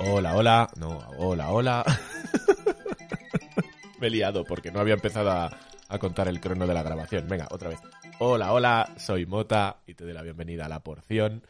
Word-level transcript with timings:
Hola, 0.00 0.36
hola. 0.36 0.70
No, 0.76 0.98
hola, 1.18 1.50
hola. 1.50 1.84
Me 4.00 4.08
he 4.08 4.10
liado 4.10 4.44
porque 4.44 4.70
no 4.70 4.80
había 4.80 4.94
empezado 4.94 5.30
a, 5.30 5.50
contar 5.98 6.28
el 6.28 6.40
crono 6.40 6.66
de 6.66 6.74
la 6.74 6.82
grabación. 6.82 7.28
Venga, 7.28 7.48
otra 7.50 7.68
vez. 7.68 7.80
Hola, 8.18 8.52
hola, 8.52 8.94
soy 8.96 9.26
Mota 9.26 9.82
y 9.86 9.94
te 9.94 10.04
doy 10.04 10.12
la 10.12 10.22
bienvenida 10.22 10.66
a 10.66 10.68
La 10.68 10.80
Porción. 10.80 11.46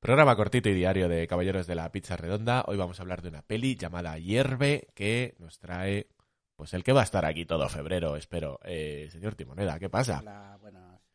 Programa 0.00 0.36
cortito 0.36 0.68
y 0.68 0.74
diario 0.74 1.08
de 1.08 1.26
Caballeros 1.26 1.66
de 1.66 1.74
la 1.74 1.92
Pizza 1.92 2.16
Redonda. 2.16 2.64
Hoy 2.66 2.76
vamos 2.76 2.98
a 2.98 3.02
hablar 3.02 3.20
de 3.20 3.28
una 3.28 3.42
peli 3.42 3.76
llamada 3.76 4.18
Hierve 4.18 4.88
que 4.94 5.34
nos 5.38 5.58
trae, 5.58 6.08
pues 6.56 6.72
el 6.72 6.84
que 6.84 6.92
va 6.92 7.00
a 7.00 7.04
estar 7.04 7.26
aquí 7.26 7.44
todo 7.44 7.68
febrero, 7.68 8.16
espero. 8.16 8.60
Eh, 8.64 9.08
señor 9.10 9.34
Timoneda, 9.34 9.78
¿qué 9.78 9.90
pasa? 9.90 10.20
Hola, 10.20 10.56
buenas. 10.60 11.09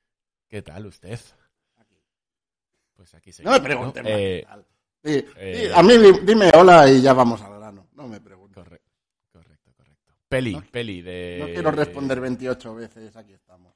¿Qué 0.47 0.61
tal 0.61 0.85
usted? 0.85 1.19
Aquí. 1.77 1.95
Pues 2.95 3.13
aquí 3.15 3.31
No 3.43 3.51
me 3.51 3.59
preguntes 3.61 4.03
más. 4.03 4.11
Eh, 4.11 4.39
qué 4.41 4.47
tal. 4.47 4.65
Sí, 5.03 5.25
eh, 5.37 5.71
a 5.73 5.83
mí 5.83 5.97
di- 5.97 6.19
dime 6.25 6.49
hola 6.55 6.89
y 6.89 7.01
ya 7.01 7.13
vamos 7.13 7.41
al 7.41 7.53
grano. 7.59 7.87
No 7.93 8.07
me 8.07 8.19
preguntes. 8.19 8.55
correcto, 8.55 8.91
correcto, 9.31 9.71
correcto. 9.75 10.13
Peli, 10.27 10.53
No- 10.55 10.63
peli 10.71 11.01
de... 11.01 11.37
No 11.39 11.45
quiero 11.45 11.71
responder 11.71 12.19
28 12.19 12.73
veces, 12.75 13.15
aquí 13.15 13.33
estamos. 13.33 13.73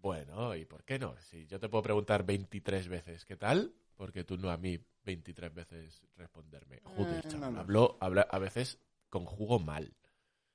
Bueno, 0.00 0.54
¿y 0.54 0.64
por 0.64 0.84
qué 0.84 0.98
no? 0.98 1.16
Si 1.20 1.46
yo 1.46 1.58
te 1.58 1.68
puedo 1.68 1.82
preguntar 1.82 2.24
23 2.24 2.88
veces, 2.88 3.24
¿qué 3.24 3.36
tal? 3.36 3.74
Porque 3.96 4.24
tú 4.24 4.38
no 4.38 4.50
a 4.50 4.56
mí 4.56 4.78
23 5.04 5.52
veces 5.52 6.02
responderme. 6.16 6.80
Joder, 6.84 7.26
Eh, 7.26 7.36
no, 7.36 7.50
no. 7.50 7.60
hablo, 7.60 7.96
habla- 8.00 8.26
a 8.30 8.38
veces 8.38 8.78
conjugo 9.08 9.58
mal. 9.58 9.92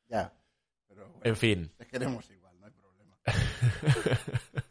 Ya. 0.08 0.34
Pero 0.88 1.08
bueno, 1.10 1.20
En 1.24 1.36
fin, 1.36 1.72
te 1.78 1.86
queremos 1.88 2.30
igual, 2.30 2.58
no 2.60 2.68
hay 2.68 2.72
problema. 2.72 3.18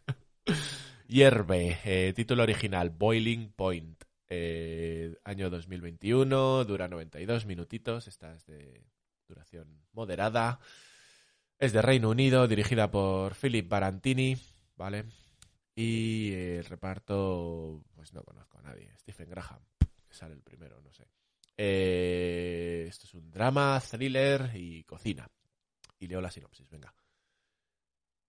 Hierve, 1.06 1.78
eh, 1.84 2.14
título 2.14 2.44
original, 2.44 2.88
Boiling 2.88 3.52
Point. 3.52 4.02
Eh, 4.26 5.14
año 5.24 5.50
2021, 5.50 6.64
dura 6.64 6.88
92 6.88 7.44
minutitos, 7.44 8.08
esta 8.08 8.34
es 8.34 8.46
de 8.46 8.86
duración 9.28 9.84
moderada. 9.92 10.60
Es 11.58 11.74
de 11.74 11.82
Reino 11.82 12.08
Unido, 12.08 12.48
dirigida 12.48 12.90
por 12.90 13.34
Philip 13.34 13.68
Barantini, 13.68 14.36
¿vale? 14.76 15.04
Y 15.76 16.32
el 16.32 16.64
reparto, 16.64 17.84
pues 17.94 18.14
no 18.14 18.22
conozco 18.22 18.58
a 18.58 18.62
nadie. 18.62 18.90
Stephen 18.96 19.28
Graham, 19.28 19.60
que 20.08 20.14
sale 20.14 20.32
el 20.32 20.42
primero, 20.42 20.80
no 20.80 20.90
sé. 20.90 21.06
Eh, 21.54 22.86
esto 22.88 23.06
es 23.06 23.12
un 23.12 23.30
drama, 23.30 23.78
thriller 23.78 24.52
y 24.54 24.84
cocina. 24.84 25.28
Y 25.98 26.06
leo 26.06 26.22
la 26.22 26.30
sinopsis, 26.30 26.70
venga. 26.70 26.94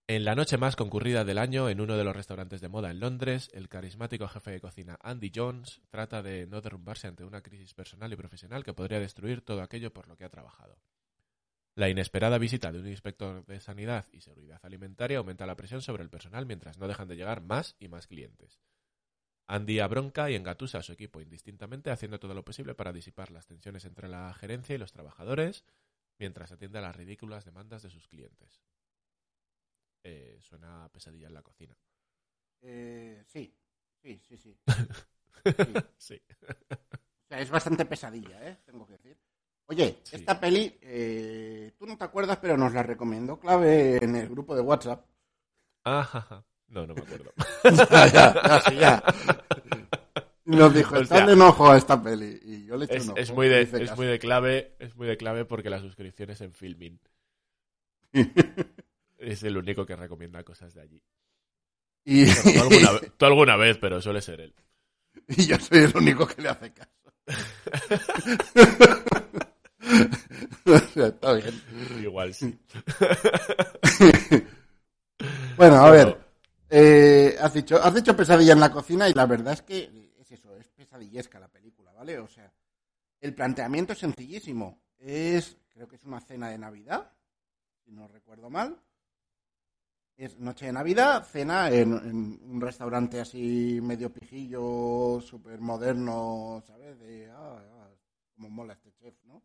En 0.08 0.24
la 0.24 0.36
noche 0.36 0.58
más 0.58 0.76
concurrida 0.76 1.26
del 1.26 1.40
año, 1.40 1.68
en 1.68 1.82
uno 1.82 1.98
de 1.98 2.04
los 2.04 2.16
restaurantes 2.16 2.62
de 2.62 2.70
moda 2.70 2.92
en 2.92 3.00
Londres, 3.00 3.50
el 3.54 3.68
carismático 3.68 4.28
jefe 4.28 4.52
de 4.52 4.62
cocina 4.62 5.00
Andy 5.02 5.32
Jones 5.34 5.82
trata 5.90 6.22
de 6.22 6.46
no 6.46 6.62
derrumbarse 6.62 7.08
ante 7.08 7.24
una 7.24 7.42
crisis 7.42 7.74
personal 7.74 8.14
y 8.14 8.16
profesional 8.16 8.64
que 8.64 8.76
podría 8.76 9.00
destruir 9.00 9.42
todo 9.42 9.64
aquello 9.64 9.92
por 9.92 10.08
lo 10.08 10.16
que 10.16 10.24
ha 10.24 10.30
trabajado. 10.30 10.78
La 11.74 11.90
inesperada 11.90 12.38
visita 12.38 12.72
de 12.72 12.82
un 12.82 12.88
inspector 12.88 13.48
de 13.48 13.60
sanidad 13.60 14.06
y 14.12 14.22
seguridad 14.22 14.60
alimentaria 14.62 15.18
aumenta 15.18 15.48
la 15.48 15.56
presión 15.56 15.82
sobre 15.82 16.04
el 16.04 16.12
personal 16.12 16.46
mientras 16.46 16.78
no 16.78 16.88
dejan 16.88 17.08
de 17.08 17.16
llegar 17.16 17.42
más 17.42 17.76
y 17.80 17.88
más 17.88 18.06
clientes. 18.06 18.60
Andy 19.48 19.80
abronca 19.80 20.30
y 20.30 20.36
engatusa 20.36 20.78
a 20.78 20.84
su 20.84 20.94
equipo 20.94 21.20
indistintamente, 21.20 21.90
haciendo 21.90 22.20
todo 22.20 22.36
lo 22.36 22.46
posible 22.46 22.76
para 22.76 22.94
disipar 22.94 23.32
las 23.32 23.48
tensiones 23.48 23.86
entre 23.86 24.08
la 24.08 24.32
gerencia 24.36 24.76
y 24.76 24.78
los 24.78 24.92
trabajadores, 24.92 25.66
mientras 26.20 26.52
atiende 26.52 26.78
a 26.78 26.84
las 26.84 26.96
ridículas 26.96 27.44
demandas 27.44 27.82
de 27.82 27.90
sus 27.90 28.08
clientes. 28.08 28.62
Eh, 30.08 30.38
suena 30.40 30.86
a 30.86 30.90
pesadilla 30.90 31.26
en 31.28 31.34
la 31.34 31.42
cocina. 31.42 31.76
Eh, 32.62 33.24
sí, 33.26 33.52
sí, 34.04 34.22
sí, 34.24 34.38
sí. 34.38 34.58
sí. 35.98 36.22
O 36.30 37.28
sea, 37.28 37.40
es 37.40 37.50
bastante 37.50 37.86
pesadilla, 37.86 38.48
¿eh? 38.48 38.60
Tengo 38.64 38.86
que 38.86 38.94
decir. 38.94 39.18
Oye, 39.66 39.98
Sí. 40.04 40.18
esta 40.18 40.40
peli, 40.40 40.78
eh, 40.80 41.74
tú 41.76 41.88
no 41.88 41.98
te 41.98 42.04
acuerdas, 42.04 42.38
pero 42.38 42.56
nos 42.56 42.72
la 42.72 42.84
recomendó 42.84 43.40
Clave 43.40 43.98
en 43.98 44.16
el 44.16 44.30
grupo 44.30 44.56
de 44.56 44.62
WhatsApp. 44.62 45.06
Ajaja. 45.84 46.46
No, 46.68 46.86
no 46.88 46.96
me 46.96 47.02
acuerdo. 47.02 47.32
ya, 47.64 48.08
ya, 48.12 48.74
ya, 48.74 49.04
nos 50.46 50.74
dijo, 50.74 50.98
está 50.98 51.24
de 51.24 51.34
enojo 51.34 51.70
a 51.70 51.78
esta 51.78 52.02
peli. 52.02 52.40
Y 52.44 52.66
yo 52.66 52.76
le 52.76 52.86
eché 52.86 52.98
es, 52.98 53.04
un 53.04 53.10
ojo. 53.12 53.20
es 53.20 53.32
muy 53.32 53.48
de, 53.48 53.62
es 53.62 53.96
muy 53.96 54.08
de 54.08 54.18
clave, 54.18 54.76
es 54.80 54.96
muy 54.96 55.06
de 55.08 55.16
clave 55.16 55.46
porque 55.46 55.70
la 55.70 55.80
suscripción 55.80 56.32
es 56.32 56.42
en 56.42 56.54
Filmin. 56.54 57.00
Es 59.26 59.44
el 59.44 59.58
único 59.58 59.86
que 59.86 59.96
recomienda 59.96 60.44
cosas 60.44 60.74
de 60.74 60.82
allí. 60.82 61.02
y, 62.06 62.26
Bueno, 62.26 62.42
tú, 62.44 62.60
alguna, 62.62 62.92
ve- 62.92 63.12
tú 63.18 63.26
alguna 63.26 63.56
vez, 63.58 63.78
pero 63.80 64.02
suele 64.02 64.22
ser 64.22 64.42
él. 64.42 64.56
y 65.30 65.46
yo 65.48 65.58
soy 65.60 65.80
el 65.80 65.96
único 65.98 66.28
que 66.28 66.42
le 66.42 66.50
hace 66.50 66.72
caso. 66.74 66.92
o 70.66 70.80
sea, 70.94 71.08
está 71.08 71.34
bien. 71.34 71.62
Igual 72.02 72.34
sí. 72.34 72.58
Bueno, 75.58 75.76
a 75.78 75.90
ver. 75.92 76.18
eh, 76.70 77.36
has, 77.40 77.54
dicho, 77.54 77.82
has 77.82 77.94
dicho 77.96 78.16
pesadilla 78.16 78.54
en 78.54 78.60
la 78.60 78.72
cocina 78.72 79.08
y 79.10 79.14
la 79.14 79.26
verdad 79.26 79.54
es 79.54 79.62
que 79.62 80.12
es 80.20 80.32
eso, 80.32 80.56
es 80.58 80.68
pesadillesca 80.70 81.40
la 81.40 81.48
película, 81.48 81.92
¿vale? 81.94 82.20
O 82.20 82.28
sea, 82.28 82.52
el 83.22 83.34
planteamiento 83.34 83.94
es 83.94 84.00
sencillísimo. 84.00 84.82
Es, 85.00 85.58
creo 85.70 85.88
que 85.88 85.96
es 85.96 86.04
una 86.04 86.20
cena 86.20 86.50
de 86.50 86.58
Navidad, 86.58 87.12
si 87.84 87.92
no 87.92 88.08
recuerdo 88.08 88.50
mal. 88.50 88.78
Es 90.18 90.38
noche 90.40 90.68
de 90.68 90.72
Navidad, 90.74 91.26
cena 91.26 91.70
en, 91.70 91.92
en 91.94 92.40
un 92.50 92.62
restaurante 92.62 93.20
así 93.20 93.80
medio 93.82 94.12
pijillo, 94.14 95.20
súper 95.22 95.60
moderno, 95.60 96.64
¿sabes? 96.66 96.98
De, 97.00 97.30
ah, 97.32 97.58
ah, 97.60 97.90
como 98.34 98.50
mola 98.50 98.74
este 98.74 98.94
chef, 98.94 99.14
¿no? 99.26 99.42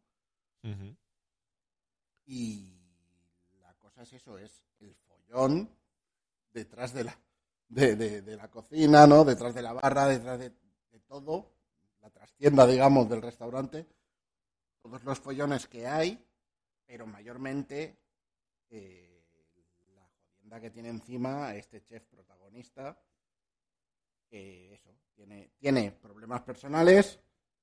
Y 2.26 2.78
la 3.60 3.74
cosa 3.74 4.02
es 4.02 4.12
eso, 4.12 4.38
es 4.38 4.62
el 4.78 4.94
follón 4.94 5.68
detrás 6.52 6.92
de 6.94 7.04
la, 7.04 7.18
de, 7.68 7.96
de- 7.96 8.22
de 8.22 8.36
la 8.36 8.48
cocina, 8.48 9.08
¿no? 9.08 9.24
Detrás 9.24 9.54
de 9.54 9.62
la 9.62 9.72
barra, 9.72 10.06
detrás 10.06 10.38
de, 10.38 10.50
de 10.50 11.00
todo, 11.08 11.50
la 12.00 12.10
trastienda, 12.10 12.64
digamos, 12.66 13.08
del 13.08 13.22
restaurante. 13.22 13.86
Todos 14.82 15.02
los 15.02 15.18
follones 15.18 15.66
que 15.66 15.86
hay, 15.88 16.24
pero 16.86 17.06
mayormente 17.08 17.96
eh, 18.70 19.09
que 20.58 20.70
tiene 20.70 20.88
encima 20.88 21.54
este 21.54 21.84
chef 21.84 22.02
protagonista, 22.06 22.98
que 24.28 24.74
eso, 24.74 24.90
tiene, 25.14 25.50
tiene 25.58 25.92
problemas 25.92 26.40
personales, 26.42 27.20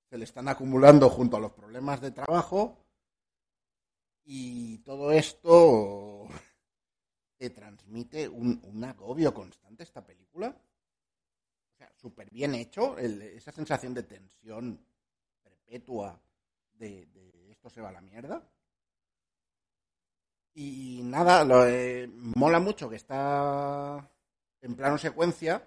se 0.09 0.17
le 0.17 0.25
están 0.25 0.47
acumulando 0.47 1.09
junto 1.09 1.37
a 1.37 1.39
los 1.39 1.51
problemas 1.51 1.99
de 1.99 2.11
trabajo 2.11 2.85
y 4.23 4.77
todo 4.79 5.11
esto 5.11 6.27
te 7.37 7.49
transmite 7.49 8.29
un, 8.29 8.61
un 8.63 8.83
agobio 8.83 9.33
constante 9.33 9.83
esta 9.83 10.05
película. 10.05 10.55
O 11.73 11.77
sea, 11.77 11.91
súper 11.95 12.29
bien 12.29 12.55
hecho, 12.55 12.97
esa 12.97 13.51
sensación 13.51 13.93
de 13.93 14.03
tensión 14.03 14.85
perpetua 15.43 16.19
de, 16.73 17.05
de 17.07 17.51
esto 17.51 17.69
se 17.69 17.81
va 17.81 17.89
a 17.89 17.93
la 17.93 18.01
mierda. 18.01 18.43
Y 20.59 21.01
nada, 21.03 21.43
lo, 21.45 21.67
eh, 21.67 22.09
mola 22.35 22.59
mucho 22.59 22.89
que 22.89 22.95
está 22.95 24.09
en 24.59 24.75
plano 24.75 24.97
secuencia. 24.97 25.61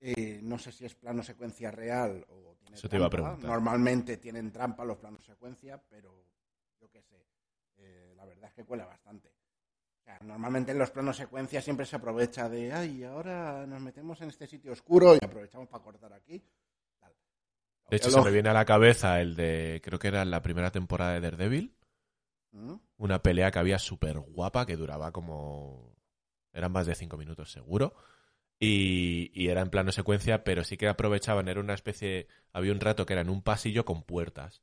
Eh, 0.00 0.40
no 0.42 0.58
sé 0.58 0.72
si 0.72 0.86
es 0.86 0.94
plano 0.94 1.22
secuencia 1.22 1.70
real 1.70 2.24
o 2.30 2.54
tiene 2.58 2.76
Eso 2.76 2.88
te 2.88 2.96
iba 2.96 3.06
a 3.06 3.10
trampa. 3.10 3.26
preguntar. 3.32 3.50
Normalmente 3.50 4.16
tienen 4.16 4.50
trampa 4.50 4.86
los 4.86 4.96
planos 4.96 5.22
secuencia, 5.22 5.78
pero 5.86 6.24
yo 6.80 6.88
qué 6.90 7.02
sé. 7.02 7.26
eh, 7.76 8.14
la 8.16 8.24
verdad 8.24 8.48
es 8.48 8.54
que 8.54 8.64
cuela 8.64 8.86
bastante. 8.86 9.28
O 9.28 10.02
sea, 10.02 10.18
normalmente 10.22 10.72
en 10.72 10.78
los 10.78 10.90
planos 10.90 11.18
secuencia 11.18 11.60
siempre 11.60 11.84
se 11.84 11.96
aprovecha 11.96 12.48
de, 12.48 12.72
ay, 12.72 13.04
ahora 13.04 13.66
nos 13.66 13.82
metemos 13.82 14.18
en 14.22 14.30
este 14.30 14.46
sitio 14.46 14.72
oscuro 14.72 15.14
y 15.14 15.18
aprovechamos 15.22 15.68
para 15.68 15.84
cortar 15.84 16.14
aquí. 16.14 16.42
Tal. 16.98 17.12
De 17.90 17.96
hecho, 17.98 18.10
se 18.10 18.22
me 18.22 18.30
viene 18.30 18.48
a 18.48 18.54
la 18.54 18.64
cabeza 18.64 19.20
el 19.20 19.36
de, 19.36 19.82
creo 19.84 19.98
que 19.98 20.08
era 20.08 20.24
la 20.24 20.40
primera 20.40 20.70
temporada 20.70 21.12
de 21.12 21.20
Daredevil, 21.20 21.76
¿Mm? 22.52 22.74
Una 22.98 23.22
pelea 23.22 23.50
que 23.50 23.58
había 23.58 23.78
súper 23.78 24.18
guapa 24.20 24.66
que 24.66 24.76
duraba 24.76 25.12
como... 25.12 25.96
eran 26.52 26.72
más 26.72 26.86
de 26.86 26.94
cinco 26.94 27.16
minutos 27.18 27.52
seguro, 27.52 27.94
Y, 28.60 29.30
y 29.34 29.48
era 29.50 29.62
en 29.62 29.70
plano 29.70 29.92
secuencia, 29.92 30.44
pero 30.44 30.64
sí 30.64 30.76
que 30.78 30.88
aprovechaban, 30.88 31.48
era 31.48 31.60
una 31.60 31.74
especie, 31.74 32.28
había 32.52 32.72
un 32.72 32.80
rato 32.80 33.06
que 33.06 33.14
era 33.14 33.22
en 33.22 33.30
un 33.30 33.42
pasillo 33.42 33.84
con 33.86 34.04
puertas. 34.04 34.62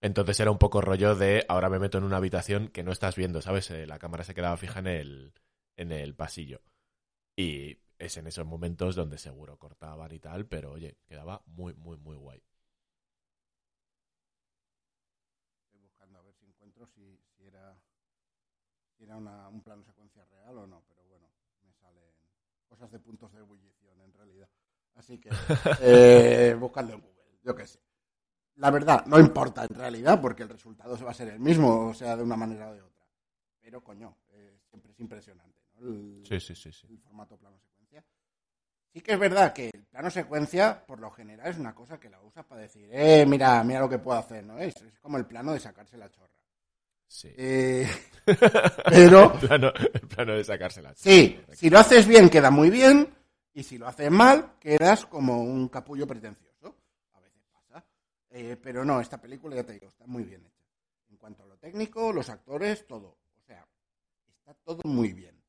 Entonces 0.00 0.38
era 0.40 0.50
un 0.50 0.58
poco 0.58 0.80
rollo 0.80 1.14
de, 1.16 1.44
ahora 1.48 1.68
me 1.70 1.78
meto 1.78 1.98
en 1.98 2.04
una 2.04 2.18
habitación 2.18 2.68
que 2.68 2.82
no 2.84 2.92
estás 2.92 3.16
viendo, 3.16 3.40
¿sabes? 3.42 3.70
Eh, 3.70 3.86
la 3.86 3.98
cámara 3.98 4.22
se 4.24 4.34
quedaba 4.34 4.56
fija 4.56 4.80
en 4.80 4.86
el, 4.86 5.32
en 5.76 5.92
el 5.92 6.14
pasillo. 6.14 6.62
Y 7.36 7.78
es 7.98 8.16
en 8.18 8.26
esos 8.28 8.46
momentos 8.46 8.96
donde 8.96 9.18
seguro 9.18 9.58
cortaban 9.58 10.12
y 10.12 10.20
tal, 10.20 10.46
pero 10.48 10.72
oye, 10.72 10.98
quedaba 11.06 11.42
muy, 11.46 11.74
muy, 11.74 11.98
muy 11.98 12.16
guay. 12.16 12.42
Estoy 15.66 15.80
buscando 15.80 16.18
a 16.18 16.22
ver 16.22 16.34
si 16.36 16.46
encuentro 16.46 16.86
si, 16.86 17.20
si 17.36 17.44
era, 17.46 17.76
si 18.96 19.04
era 19.04 19.16
una- 19.16 19.48
un 19.48 19.62
plano 19.62 19.82
secuencia 19.84 20.24
real 20.26 20.58
o 20.58 20.66
no, 20.66 20.82
pero 20.88 21.02
bueno, 21.08 21.28
me 21.64 21.72
salen 21.74 22.04
cosas 22.68 22.90
de 22.90 22.98
puntos 23.00 23.32
de 23.32 23.40
ebullición 23.40 24.00
en 24.00 24.12
realidad. 24.12 24.48
Así 24.94 25.18
que 25.18 25.30
eh, 25.80 26.54
buscando 26.58 26.94
en 26.94 27.00
Google, 27.00 27.38
yo 27.42 27.54
qué 27.54 27.66
sé. 27.66 27.80
La 28.56 28.70
verdad, 28.70 29.04
no 29.06 29.18
importa 29.18 29.64
en 29.64 29.74
realidad, 29.74 30.20
porque 30.20 30.44
el 30.44 30.48
resultado 30.48 30.96
se 30.96 31.04
va 31.04 31.10
a 31.10 31.14
ser 31.14 31.28
el 31.28 31.40
mismo, 31.40 31.88
o 31.88 31.94
sea, 31.94 32.16
de 32.16 32.22
una 32.22 32.36
manera 32.36 32.70
o 32.70 32.74
de 32.74 32.82
otra. 32.82 33.04
Pero 33.60 33.82
coño, 33.82 34.16
eh, 34.30 34.60
siempre 34.68 34.92
es 34.92 35.00
impresionante, 35.00 35.58
¿no? 35.74 35.80
El- 35.88 36.22
Sí, 36.24 36.38
sí, 36.38 36.54
sí, 36.54 36.70
sí. 36.72 36.86
el 36.88 36.98
formato 37.00 37.36
plano 37.36 37.58
secuencia. 37.58 38.04
Sí 38.92 39.00
que 39.00 39.14
es 39.14 39.18
verdad 39.18 39.52
que 39.52 39.70
el 39.74 39.84
plano 39.86 40.08
secuencia, 40.08 40.86
por 40.86 41.00
lo 41.00 41.10
general, 41.10 41.48
es 41.50 41.58
una 41.58 41.74
cosa 41.74 41.98
que 41.98 42.08
la 42.08 42.20
usas 42.22 42.44
para 42.44 42.60
decir, 42.60 42.88
eh, 42.92 43.26
mira, 43.26 43.64
mira 43.64 43.80
lo 43.80 43.88
que 43.88 43.98
puedo 43.98 44.16
hacer, 44.16 44.44
¿no? 44.46 44.56
Es, 44.58 44.76
es 44.82 45.00
como 45.00 45.18
el 45.18 45.26
plano 45.26 45.52
de 45.52 45.58
sacarse 45.58 45.98
la 45.98 46.08
chorra. 46.12 46.38
Sí. 47.06 47.32
Eh, 47.36 47.88
pero, 48.90 49.32
el, 49.34 49.38
plano, 49.40 49.72
el 49.92 50.08
plano 50.08 50.32
de 50.34 50.44
sacársela. 50.44 50.94
sí, 50.96 51.40
si 51.52 51.70
lo 51.70 51.78
haces 51.78 52.06
bien, 52.06 52.28
queda 52.28 52.50
muy 52.50 52.70
bien, 52.70 53.08
y 53.54 53.62
si 53.62 53.78
lo 53.78 53.86
haces 53.86 54.10
mal, 54.10 54.54
quedas 54.58 55.06
como 55.06 55.42
un 55.42 55.68
capullo 55.68 56.06
pretencioso. 56.06 56.74
A 57.12 57.20
veces 57.20 57.42
pasa. 57.52 57.84
Eh, 58.30 58.56
pero 58.60 58.84
no, 58.84 59.00
esta 59.00 59.20
película, 59.20 59.54
ya 59.54 59.64
te 59.64 59.74
digo, 59.74 59.86
está 59.86 60.06
muy 60.06 60.24
bien 60.24 60.44
hecha. 60.44 60.64
En 61.08 61.16
cuanto 61.16 61.44
a 61.44 61.46
lo 61.46 61.56
técnico, 61.56 62.12
los 62.12 62.28
actores, 62.28 62.84
todo. 62.86 63.16
O 63.36 63.42
sea, 63.46 63.64
está 64.26 64.54
todo 64.54 64.80
muy 64.84 65.12
bien. 65.12 65.40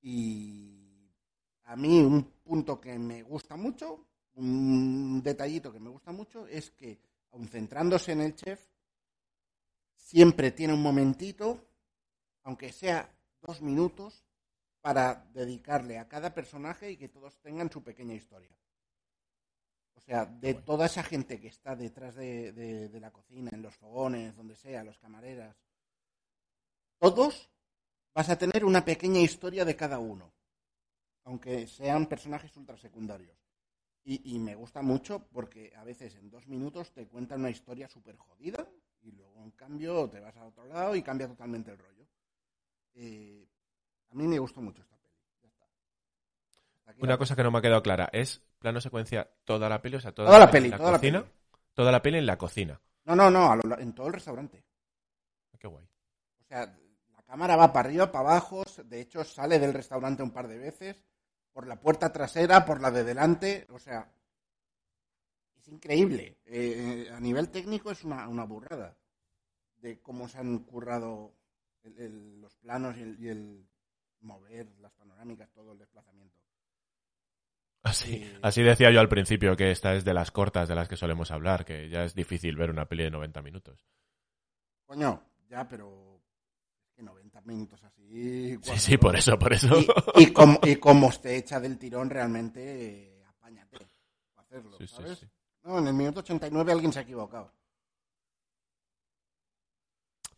Y 0.00 1.12
a 1.64 1.76
mí 1.76 2.00
un 2.00 2.24
punto 2.42 2.80
que 2.80 2.98
me 2.98 3.22
gusta 3.22 3.56
mucho, 3.56 4.06
un 4.36 5.22
detallito 5.22 5.70
que 5.70 5.80
me 5.80 5.90
gusta 5.90 6.12
mucho, 6.12 6.46
es 6.46 6.70
que, 6.70 6.98
aun 7.32 7.46
centrándose 7.46 8.12
en 8.12 8.22
el 8.22 8.34
chef, 8.34 8.58
siempre 10.12 10.50
tiene 10.50 10.74
un 10.74 10.82
momentito, 10.82 11.66
aunque 12.44 12.70
sea 12.70 13.10
dos 13.40 13.62
minutos, 13.62 14.26
para 14.82 15.24
dedicarle 15.32 15.98
a 15.98 16.06
cada 16.06 16.34
personaje 16.34 16.90
y 16.90 16.98
que 16.98 17.08
todos 17.08 17.40
tengan 17.40 17.70
su 17.72 17.82
pequeña 17.82 18.14
historia. 18.14 18.54
O 19.94 20.00
sea, 20.00 20.26
de 20.26 20.52
Bueno. 20.52 20.64
toda 20.66 20.84
esa 20.86 21.02
gente 21.02 21.40
que 21.40 21.48
está 21.48 21.74
detrás 21.76 22.14
de, 22.14 22.52
de- 22.52 22.88
de 22.90 23.00
la 23.00 23.10
cocina, 23.10 23.50
en 23.54 23.62
los 23.62 23.74
fogones, 23.74 24.36
donde 24.36 24.54
sea, 24.54 24.84
los 24.84 24.98
camareras, 24.98 25.56
todos 26.98 27.48
vas 28.14 28.28
a 28.28 28.36
tener 28.36 28.66
una 28.66 28.84
pequeña 28.84 29.20
historia 29.20 29.64
de 29.64 29.76
cada 29.76 29.98
uno, 29.98 30.30
aunque 31.24 31.66
sean 31.66 32.06
personajes 32.06 32.54
ultrasecundarios. 32.56 33.38
Y, 34.04 34.34
y 34.34 34.38
me 34.40 34.56
gusta 34.56 34.82
mucho 34.82 35.26
porque 35.32 35.72
a 35.76 35.84
veces 35.84 36.16
en 36.16 36.28
dos 36.28 36.48
minutos 36.48 36.92
te 36.92 37.06
cuentan 37.08 37.40
una 37.40 37.50
historia 37.50 37.88
súper 37.88 38.16
jodida 38.18 38.68
cambio 39.66 40.08
te 40.10 40.18
vas 40.20 40.36
a 40.36 40.44
otro 40.44 40.64
lado 40.66 40.96
y 40.96 41.02
cambia 41.02 41.28
totalmente 41.28 41.70
el 41.70 41.78
rollo. 41.78 42.04
Eh, 42.94 43.46
a 44.10 44.14
mí 44.14 44.26
me 44.26 44.38
gustó 44.38 44.60
mucho 44.60 44.82
esta 44.82 44.96
peli. 44.96 45.14
Ya 45.42 45.48
está. 45.48 45.64
Hasta 46.78 46.90
aquí 46.90 47.00
Una 47.02 47.12
la- 47.12 47.18
cosa 47.18 47.36
que 47.36 47.42
no 47.44 47.50
me 47.52 47.58
ha 47.58 47.62
quedado 47.62 47.82
clara, 47.82 48.08
¿es 48.12 48.42
plano 48.58 48.80
secuencia 48.80 49.30
toda 49.44 49.68
la 49.68 49.80
peli? 49.80 49.96
O 49.96 50.00
sea, 50.00 50.12
toda, 50.12 50.26
Toda 50.28 50.38
la 50.40 50.44
en 50.46 50.50
peli, 50.50 50.70
toda 50.72 50.90
la 50.90 50.98
cocina? 50.98 51.20
peli. 51.20 51.32
Toda 51.74 51.92
la 51.92 52.02
peli 52.02 52.18
en 52.18 52.26
la 52.26 52.36
cocina. 52.38 52.80
No, 53.04 53.14
no, 53.16 53.30
no, 53.30 53.52
a 53.52 53.56
lo 53.56 53.78
en 53.78 53.94
todo 53.94 54.08
el 54.08 54.12
restaurante. 54.14 54.64
Ah, 55.54 55.58
Qué 55.58 55.68
guay. 55.68 55.84
O 56.40 56.44
sea, 56.44 56.66
la 57.16 57.22
cámara 57.22 57.56
va 57.56 57.72
para 57.72 57.88
arriba, 57.88 58.10
para 58.12 58.28
abajo, 58.30 58.64
de 58.84 59.00
hecho 59.00 59.22
sale 59.24 59.58
del 59.60 59.72
restaurante 59.72 60.22
un 60.24 60.32
par 60.32 60.48
de 60.48 60.58
veces, 60.58 61.02
por 61.52 61.66
la 61.68 61.80
puerta 61.80 62.12
trasera, 62.12 62.64
por 62.66 62.80
la 62.80 62.90
de 62.90 63.04
delante, 63.04 63.66
o 63.70 63.78
sea, 63.78 64.10
es 65.56 65.68
increíble. 65.68 66.36
Eh, 66.46 67.08
a 67.14 67.20
nivel 67.20 67.48
técnico 67.48 67.90
es 67.92 68.02
una, 68.04 68.26
una 68.28 68.44
burrada 68.44 68.96
de 69.82 70.00
cómo 70.00 70.28
se 70.28 70.38
han 70.38 70.60
currado 70.60 71.34
el- 71.82 71.98
el- 71.98 72.40
los 72.40 72.56
planos 72.56 72.96
y 72.96 73.02
el, 73.02 73.20
y 73.20 73.28
el 73.28 73.68
mover, 74.20 74.68
las 74.80 74.92
panorámicas, 74.94 75.50
todo 75.52 75.72
el 75.72 75.78
desplazamiento. 75.78 76.38
Así, 77.82 78.14
Eh, 78.22 78.38
así 78.42 78.62
decía 78.62 78.92
yo 78.92 79.00
al 79.00 79.08
principio 79.08 79.56
que 79.56 79.72
esta 79.72 79.94
es 79.94 80.04
de 80.04 80.14
las 80.14 80.30
cortas 80.30 80.68
de 80.68 80.76
las 80.76 80.88
que 80.88 80.96
solemos 80.96 81.32
hablar, 81.32 81.64
que 81.64 81.88
ya 81.88 82.04
es 82.04 82.14
difícil 82.14 82.54
ver 82.56 82.70
una 82.70 82.86
peli 82.88 83.02
de 83.02 83.10
90 83.10 83.42
minutos. 83.42 83.84
Coño, 84.86 85.20
ya, 85.48 85.66
pero 85.68 86.22
que 86.94 87.02
90 87.02 87.40
minutos 87.40 87.82
así. 87.82 88.56
Sí, 88.62 88.78
sí, 88.78 88.96
por 88.98 89.16
eso, 89.16 89.36
por 89.36 89.52
eso. 89.52 89.74
Y, 90.14 90.22
y 90.22 90.32
como, 90.32 90.60
y 90.62 90.76
como 90.76 91.08
esté 91.08 91.36
hecha 91.36 91.58
del 91.58 91.76
tirón, 91.78 92.08
realmente 92.08 93.18
eh, 93.18 93.24
apáñate 93.24 93.78
para 94.34 94.46
hacerlo, 94.46 94.78
Sí, 94.78 94.86
sí, 94.86 94.94
¿sabes? 94.94 95.18
sí. 95.18 95.26
No, 95.64 95.78
en 95.78 95.88
el 95.88 95.94
minuto 95.94 96.20
89 96.20 96.70
alguien 96.72 96.92
se 96.92 97.00
ha 97.00 97.02
equivocado. 97.02 97.52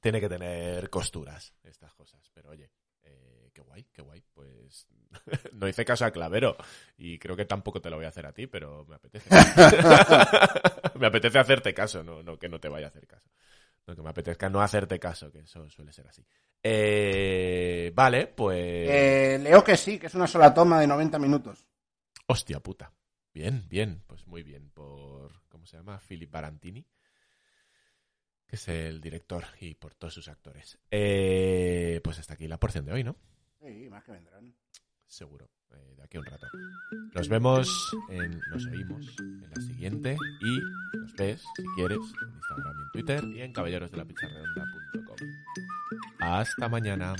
Tiene 0.05 0.21
que 0.21 0.29
tener 0.29 0.91
costuras 0.91 1.55
estas 1.63 1.95
cosas, 1.95 2.31
pero 2.35 2.51
oye, 2.51 2.71
eh, 3.05 3.49
qué 3.55 3.63
guay, 3.63 3.85
qué 3.91 4.03
guay. 4.03 4.23
Pues 4.35 4.87
no 5.55 5.67
hice 5.67 5.83
caso 5.83 6.05
a 6.05 6.11
Clavero 6.11 6.59
y 6.99 7.19
creo 7.19 7.35
que 7.35 7.47
tampoco 7.47 7.81
te 7.81 7.89
lo 7.89 7.97
voy 7.97 8.05
a 8.05 8.09
hacer 8.09 8.27
a 8.27 8.35
ti, 8.35 8.47
pero 8.47 8.85
me 8.85 8.97
apetece. 8.97 9.31
me 10.99 11.07
apetece 11.07 11.39
hacerte 11.39 11.73
caso, 11.73 12.05
no, 12.05 12.23
no 12.23 12.39
que 12.39 12.51
no 12.51 12.61
te 12.61 12.69
vaya 12.69 12.89
a 12.89 12.91
hacer 12.91 13.07
caso. 13.07 13.31
No, 13.87 13.97
que 13.97 14.03
me 14.03 14.11
apetezca 14.11 14.51
no 14.51 14.61
hacerte 14.61 15.01
caso, 15.01 15.33
que 15.33 15.39
eso 15.39 15.71
suele 15.71 15.91
ser 15.91 16.07
así. 16.07 16.23
Eh, 16.63 17.91
vale, 17.95 18.27
pues... 18.27 18.59
Eh, 18.61 19.39
leo 19.41 19.65
que 19.65 19.79
sí, 19.79 19.99
que 19.99 20.09
es 20.09 20.15
una 20.15 20.27
sola 20.27 20.53
toma 20.53 20.81
de 20.81 20.87
90 20.87 21.19
minutos. 21.19 21.67
Hostia 22.27 22.61
puta. 22.61 22.93
Bien, 23.33 23.65
bien, 23.71 24.03
pues 24.07 24.27
muy 24.27 24.43
bien 24.43 24.69
por... 24.69 25.49
¿Cómo 25.49 25.65
se 25.65 25.79
llama? 25.79 25.99
Philip 25.99 26.31
Barantini, 26.31 26.87
que 28.55 28.61
es 28.61 28.69
el 28.69 29.01
director 29.01 29.43
y 29.61 29.75
por 29.75 29.95
todos 29.95 30.15
sus 30.15 30.29
actores. 30.29 30.79
Eh, 30.91 32.01
pues 32.05 32.21
hasta 32.21 32.35
aquí 32.35 32.47
la 32.47 32.61
porción 32.61 32.85
de 32.85 32.93
hoy, 32.93 33.03
¿no? 33.03 33.17
Sí, 33.61 33.89
más 33.91 34.05
que 34.05 34.13
vendrán. 34.13 34.55
Seguro, 35.07 35.51
eh, 35.73 35.95
de 35.97 36.03
aquí 36.05 36.17
a 36.19 36.21
un 36.21 36.27
rato. 36.27 36.47
Nos 37.15 37.29
vemos, 37.29 37.97
en, 38.11 38.41
nos 38.51 38.65
oímos 38.67 39.17
en 39.19 39.51
la 39.51 39.61
siguiente 39.61 40.17
y 40.41 40.99
nos 40.99 41.13
ves, 41.15 41.43
si 41.57 41.65
quieres, 41.75 41.99
en 41.99 42.35
Instagram 42.35 42.77
y 42.79 42.83
en 42.83 42.91
Twitter 42.93 43.25
y 43.25 43.41
en 43.41 43.53
caballerosdelapizarredonda.com. 43.53 45.17
Hasta 46.21 46.69
mañana. 46.69 47.15